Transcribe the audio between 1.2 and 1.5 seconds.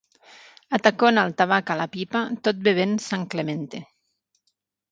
el